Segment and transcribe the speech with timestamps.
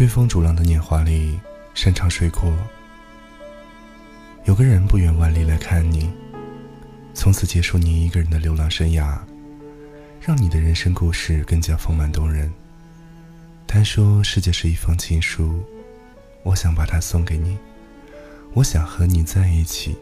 [0.00, 1.38] 追风逐浪的年华里，
[1.74, 2.50] 山长水阔。
[4.46, 6.10] 有个人不远万里来看你，
[7.12, 9.18] 从此结束你一个人的流浪生涯，
[10.18, 12.50] 让你的人生故事更加丰满动人。
[13.66, 15.62] 他说：“世界是一封情书，
[16.44, 17.58] 我想把它送给你。
[18.54, 19.94] 我想和你在一起，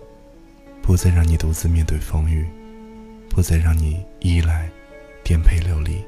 [0.81, 2.47] 不再让你独自面对风雨，
[3.29, 4.71] 不再让你依赖
[5.25, 6.01] 颠沛流离。”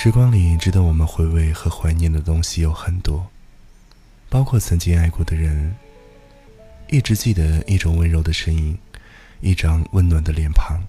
[0.00, 3.26] 时光里值得我们回味和怀念的东西有很多，
[4.28, 5.74] 包括曾经爱过的人，
[6.86, 8.78] 一直记得一种温柔的声音，
[9.40, 10.80] 一张温暖的脸庞，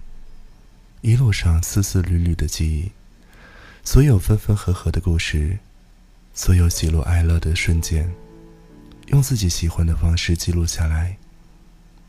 [1.00, 2.92] 一路上丝丝缕缕的记忆，
[3.82, 5.58] 所有分分合合的故事，
[6.32, 8.08] 所有喜怒哀乐的瞬间，
[9.08, 11.16] 用自己喜欢的方式记录下来。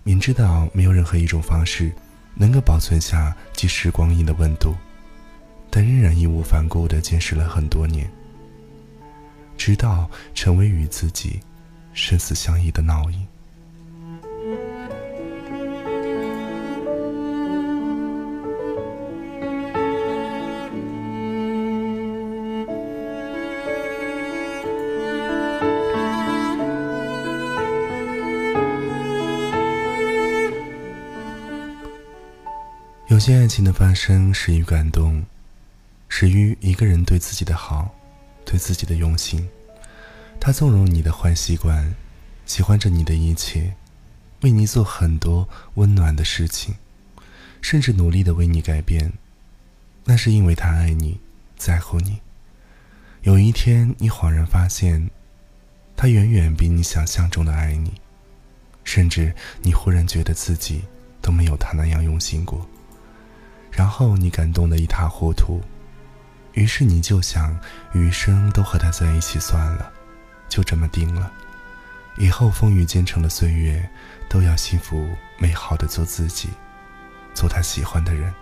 [0.04, 1.92] 明知道没有任何一种方式
[2.36, 4.76] 能够保存下即时光阴的温度。
[5.74, 8.06] 但仍然义无反顾地坚持了很多年，
[9.56, 11.40] 直到成为与自己
[11.94, 13.26] 生死相依的烙印。
[33.08, 35.24] 有些爱情的发生始于感动。
[36.22, 37.96] 始于一个人对自己的好，
[38.46, 39.50] 对自己的用心。
[40.40, 41.96] 他纵容你的坏习惯，
[42.46, 43.74] 喜欢着你的一切，
[44.42, 46.76] 为你做很多温暖的事情，
[47.60, 49.12] 甚至努力的为你改变。
[50.04, 51.20] 那是因为他爱你，
[51.58, 52.20] 在乎你。
[53.24, 55.10] 有一天，你恍然发现，
[55.98, 57.94] 他远远比你想象中的爱你，
[58.84, 59.34] 甚至
[59.64, 60.84] 你忽然觉得自己
[61.20, 62.64] 都没有他那样用心过。
[63.72, 65.60] 然后你感动的一塌糊涂。
[66.54, 67.58] 于是你就想
[67.94, 69.92] 余生都和他在一起算了，
[70.50, 71.32] 就这么定了。
[72.18, 73.90] 以后风雨兼程的岁月，
[74.28, 76.50] 都要幸福美好的做自己，
[77.34, 78.34] 做他喜欢的人。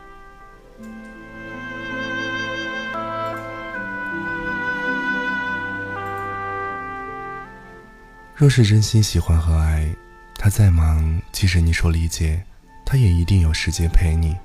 [8.34, 9.88] 若是真心喜欢和爱，
[10.36, 12.44] 他再忙，即使你说理解，
[12.86, 14.36] 他也一定有时间陪你。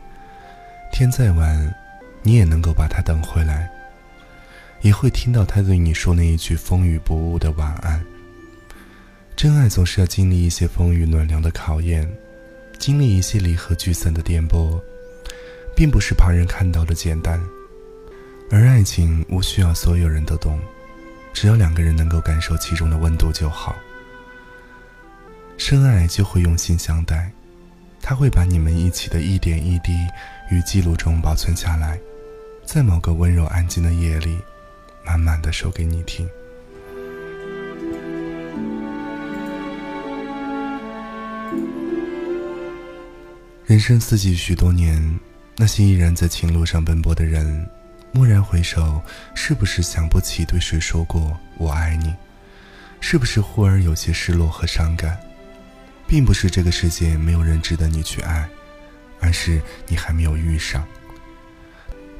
[0.92, 1.83] 天再晚。
[2.24, 3.70] 你也能够把他等回来，
[4.80, 8.02] 也会听到他对你说那一句风雨不误的晚安。
[9.36, 12.10] 真爱总是要经历一些风雨暖凉的考验，
[12.78, 14.80] 经历一些离合聚散的颠簸，
[15.76, 17.38] 并不是旁人看到的简单。
[18.50, 20.58] 而爱情无需要所有人都懂，
[21.34, 23.76] 只要两个人能够感受其中的温度就好。
[25.58, 27.30] 深爱就会用心相待，
[28.00, 29.92] 他会把你们一起的一点一滴
[30.50, 31.98] 与记录中保存下来。
[32.64, 34.38] 在某个温柔安静的夜里，
[35.04, 36.28] 慢慢的说给你听。
[43.64, 45.20] 人生四季许多年，
[45.56, 47.66] 那些依然在情路上奔波的人，
[48.12, 49.00] 蓦然回首，
[49.34, 52.12] 是不是想不起对谁说过我爱你？
[53.00, 55.18] 是不是忽而有些失落和伤感？
[56.06, 58.48] 并不是这个世界没有人值得你去爱，
[59.20, 60.84] 而是你还没有遇上。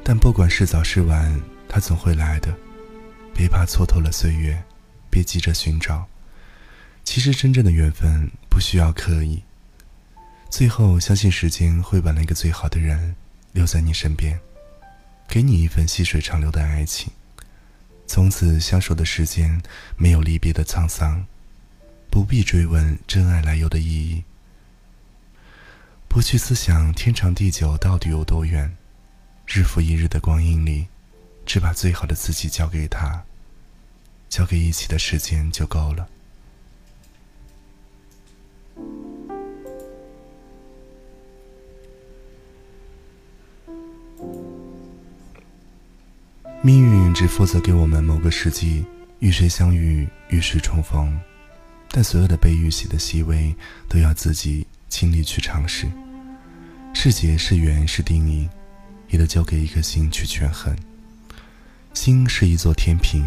[0.07, 2.55] 但不管是早是晚，他总会来的。
[3.33, 4.63] 别怕蹉跎了岁月，
[5.09, 6.05] 别急着寻找。
[7.03, 9.41] 其实真正的缘分不需要刻意。
[10.47, 13.15] 最后，相信时间会把那个最好的人
[13.51, 14.39] 留在你身边，
[15.27, 17.11] 给你一份细水长流的爱情。
[18.05, 19.59] 从此相守的时间
[19.97, 21.25] 没有离别的沧桑，
[22.11, 24.23] 不必追问真爱来由的意义，
[26.07, 28.77] 不去思想天长地久到底有多远。
[29.47, 30.87] 日复一日的光阴里，
[31.45, 33.23] 只把最好的自己交给他，
[34.27, 36.07] 交给一起的时间就够了。
[46.61, 48.83] 命运只负责给我们某个时机
[49.19, 51.17] 与谁相遇，与谁重逢，
[51.91, 53.55] 但所有的悲与喜的细微，
[53.87, 55.87] 都要自己亲力去尝试。
[56.93, 58.49] 是劫是缘是定义。
[59.09, 60.75] 也得交给一颗心去权衡。
[61.93, 63.23] 心是一座天平，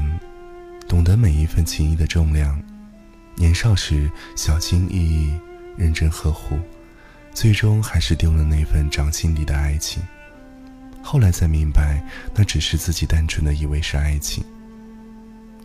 [0.87, 2.63] 懂得每一份情谊的重量。
[3.35, 5.33] 年少时小心翼翼、
[5.77, 6.59] 认真呵护，
[7.33, 10.03] 最终还是丢了那份掌心里的爱情。
[11.03, 12.03] 后来才明白，
[12.35, 14.45] 那只是自己单纯的以为是爱情。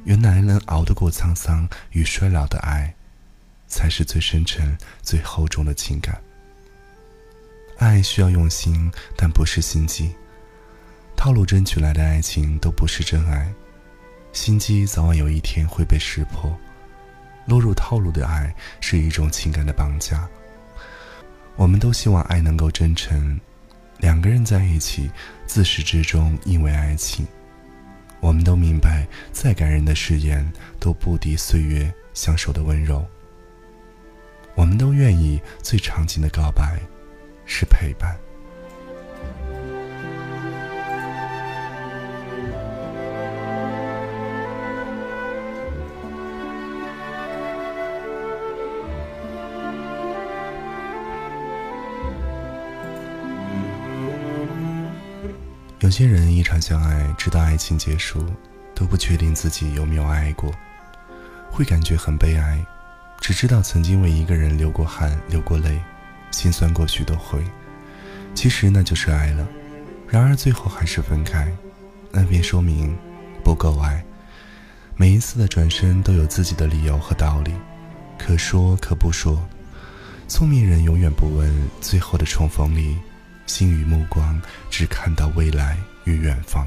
[0.05, 2.93] 原来能熬得过沧桑与衰老的爱，
[3.67, 6.21] 才是最深沉、最厚重的情感。
[7.83, 10.15] 爱需要用心，但不是心机。
[11.17, 13.53] 套路争取来的爱情都不是真爱，
[14.31, 16.55] 心机早晚有一天会被识破。
[17.45, 20.27] 落入套路的爱是一种情感的绑架。
[21.57, 23.39] 我们都希望爱能够真诚，
[23.99, 25.11] 两个人在一起，
[25.45, 27.27] 自始至终因为爱情。
[28.21, 33.05] 我们都明白，再感人的誓言都不敌岁月相守的温柔。
[34.55, 36.79] 我们都愿意最长情的告白，
[37.55, 38.17] 是陪伴。
[55.79, 58.25] 有些人一场相爱，直到爱情结束，
[58.73, 60.51] 都不确定自己有没有爱过，
[61.51, 62.65] 会感觉很悲哀，
[63.21, 65.79] 只知道曾经为一个人流过汗、流过泪，
[66.33, 67.41] 心酸过许多回。
[68.35, 69.47] 其实那就是爱了，
[70.09, 71.49] 然而最后还是分开，
[72.11, 72.93] 那便说明
[73.45, 74.03] 不够爱。
[74.97, 77.53] 每一次的转身都有自己的理由和道理，
[78.19, 79.41] 可说可不说。
[80.27, 81.49] 聪明人永远不问
[81.79, 82.97] 最后的重逢里。
[83.45, 86.65] 心与目光只看到未来与远方。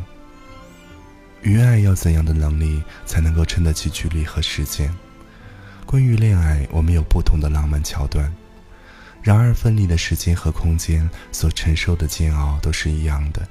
[1.41, 4.95] 于爱要怎样的能力才能够撑得起距离和时间？
[5.87, 8.31] 关于恋爱，我们有不同的浪漫桥段，
[9.27, 13.45] 然而分离的时间和空间所承受的煎熬都是一样的。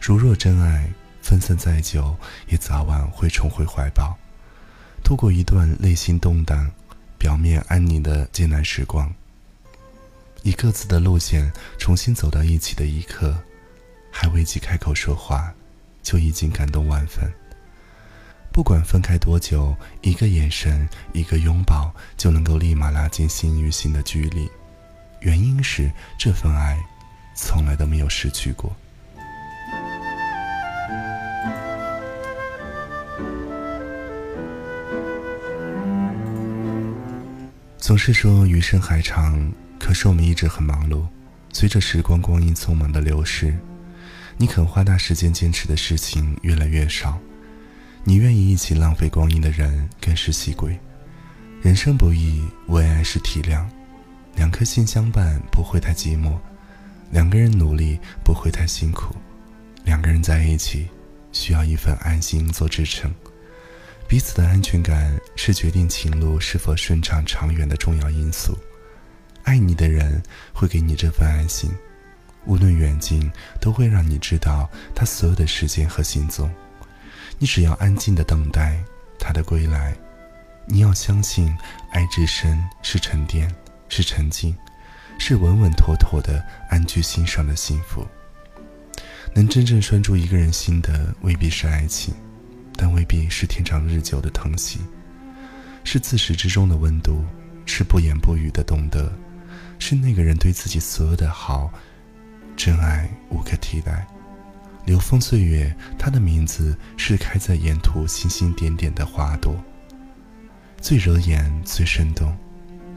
[0.00, 0.90] 如若真爱，
[1.22, 2.16] 分散再久，
[2.48, 4.18] 也早晚会重回怀抱，
[5.04, 6.68] 度过一段内心动荡、
[7.16, 9.08] 表面安宁的艰难时光。
[10.42, 13.40] 以各自的路线重新走到一起的一刻，
[14.10, 15.54] 还未及开口说话，
[16.02, 17.32] 就已经感动万分。
[18.52, 24.50] 不管分开多久，一个眼神，一个拥抱，就能够立马拉近心与心的距离。
[25.20, 26.78] 原因是这份爱，
[27.34, 28.74] 从来都没有失去过。
[37.78, 39.50] 总是说余生还长。
[39.78, 41.06] 可是我们一直很忙碌，
[41.50, 43.56] 随着时光光阴匆忙的流逝，
[44.36, 47.18] 你肯花大时间坚持的事情越来越少，
[48.04, 50.78] 你愿意一起浪费光阴的人更是稀贵。
[51.62, 53.64] 人生不易，为爱是体谅，
[54.34, 56.38] 两颗心相伴不会太寂寞，
[57.10, 59.14] 两个人努力不会太辛苦，
[59.84, 60.88] 两个人在一起
[61.32, 63.12] 需要一份安心做支撑，
[64.06, 68.56] 彼此的安全感是决定情路是否顺畅长远的重要因素。
[69.42, 70.22] 爱你的人
[70.52, 71.70] 会给你这份安心，
[72.44, 73.30] 无论远近，
[73.60, 76.50] 都会让你知道他所有的时间和行踪。
[77.38, 78.82] 你只要安静的等待
[79.18, 79.94] 他的归来。
[80.66, 81.56] 你要相信，
[81.92, 83.50] 爱之深是沉淀，
[83.88, 84.56] 是沉静，
[85.18, 88.06] 是稳稳妥妥的安居心上的幸福。
[89.34, 92.14] 能真正拴住一个人心的，未必是爱情，
[92.76, 94.80] 但未必是天长日久的疼惜，
[95.84, 97.24] 是自始至终的温度，
[97.66, 99.12] 是不言不语的懂得。
[99.78, 101.70] 是那个人对自己所有的好，
[102.56, 104.06] 真爱无可替代。
[104.84, 109.54] 流风岁月，他的名字是开在沿途星星点点的花朵，
[110.80, 112.36] 最惹眼，最生动。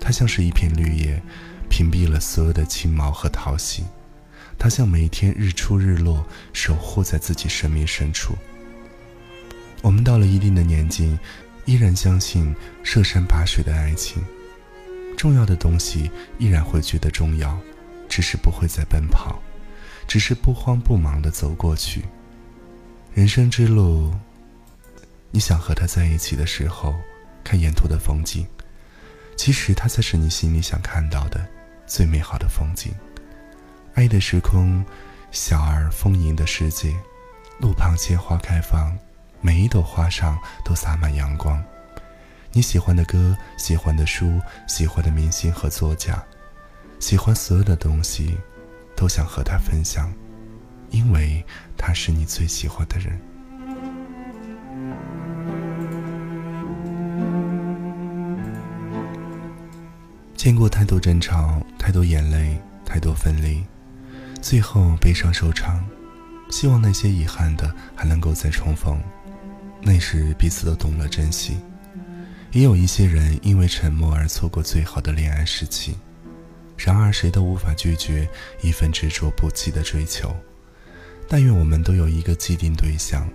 [0.01, 1.22] 它像是一片绿叶，
[1.70, 3.86] 屏蔽了所有的轻毛和讨喜。
[4.58, 8.36] 它像每一天日出日落，守护在自己生命深处。
[9.81, 11.17] 我们到了一定的年纪，
[11.65, 12.53] 依然相信
[12.84, 14.22] 涉山拔水的爱情。
[15.15, 17.58] 重要的东西依然会觉得重要，
[18.10, 19.39] 只是不会再奔跑，
[20.08, 22.03] 只是不慌不忙地走过去。
[23.13, 24.12] 人生之路，
[25.29, 26.96] 你想和他在一起的时候，
[27.43, 28.46] 看沿途的风景，
[29.36, 31.46] 其实他才是你心里想看到的
[31.88, 32.94] 最美好的风景。
[33.94, 34.86] 爱的时空，
[35.32, 36.96] 小而丰盈的世界，
[37.60, 38.98] 路旁鲜花开放，
[39.42, 41.62] 每一朵花上都洒满阳光。
[42.52, 46.24] 你喜欢的歌，喜欢的书，喜欢的明星和作家，
[47.00, 48.38] 喜欢所有的东西，
[48.96, 50.14] 都想和他分享，
[50.90, 51.44] 因为
[51.78, 53.20] 他是你最喜欢的人。
[60.42, 63.64] 见过太多争吵，太多眼泪，太多分离，
[64.42, 65.88] 最后悲伤收场。
[66.50, 69.00] 希望那些遗憾的还能够再重逢，
[69.84, 71.60] 那时彼此都懂了珍惜。
[72.54, 75.96] 也有一些人因为沉默而错过最好的恋爱时期，
[76.76, 78.28] 然而谁都无法拒绝
[78.64, 80.36] 一份执着不弃的追求。
[81.28, 83.30] 但愿我们都有一个既定对象，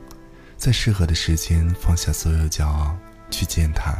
[0.57, 2.99] 在适合的时间放下所有骄傲
[3.31, 3.95] 去见他，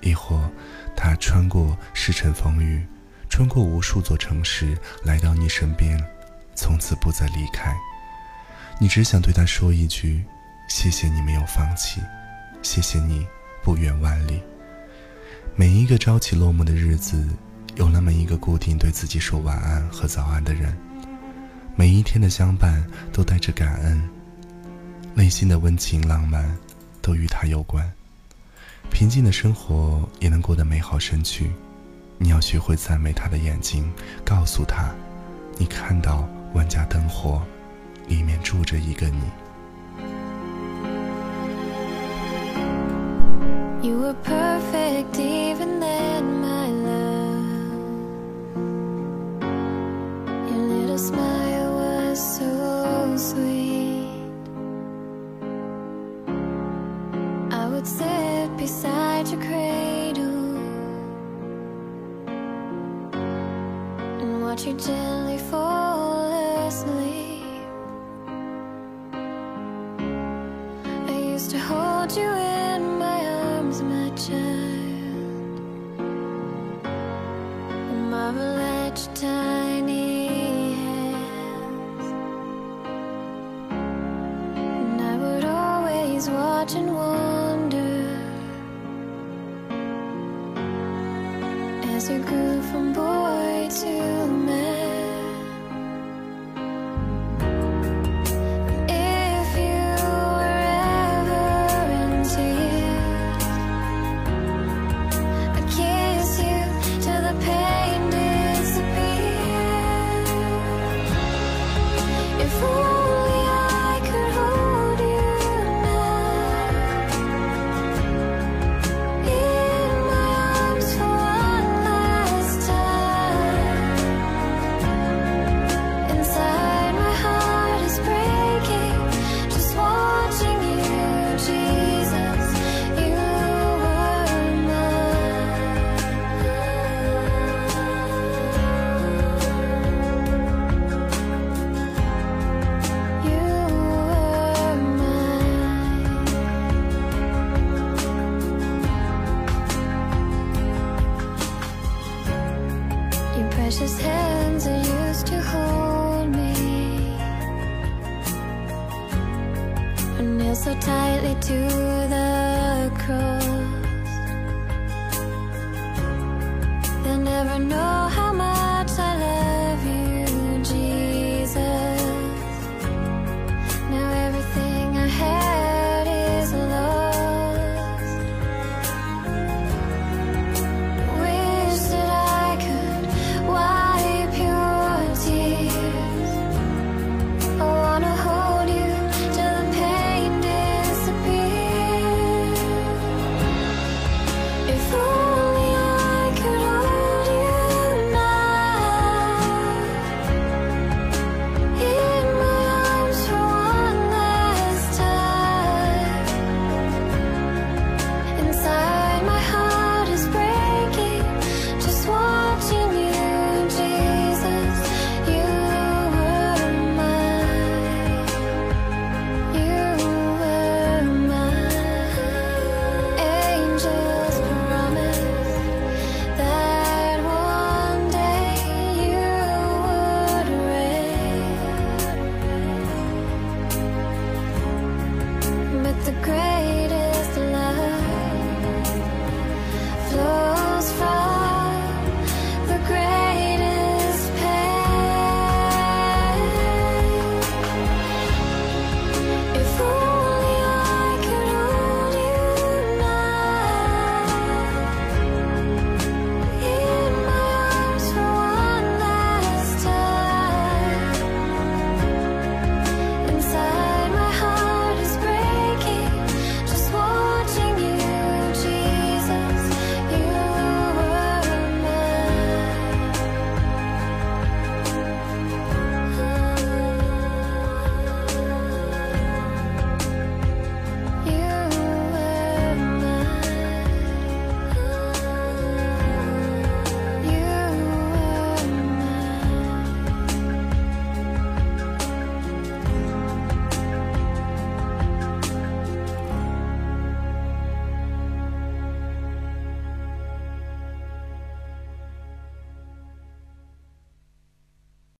[0.00, 0.48] 亦或
[0.96, 2.84] 他穿过世尘风雨，
[3.28, 6.02] 穿过无数座城市来到你身边，
[6.54, 7.76] 从此不再离开。
[8.80, 10.24] 你只想对他说一句：
[10.68, 12.00] 谢谢你没有放弃，
[12.62, 13.26] 谢谢你
[13.62, 14.42] 不远万里。
[15.54, 17.26] 每一个朝起落幕的日子，
[17.76, 20.76] 有那么一个固定对自己说晚安和早安的人。
[21.76, 24.02] 每一天的相伴都带着感恩，
[25.14, 26.54] 内心的温情浪漫
[27.00, 27.90] 都与他有关。
[28.90, 31.50] 平静的生活也能过得美好身躯。
[32.18, 33.92] 你要学会赞美他的眼睛，
[34.24, 34.90] 告诉他，
[35.58, 37.42] 你看到万家灯火，
[38.08, 39.20] 里面住着一个你。
[43.82, 45.12] You were perfect
[78.26, 79.35] never let you down.